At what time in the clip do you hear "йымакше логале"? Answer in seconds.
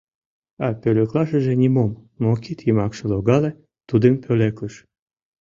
2.67-3.51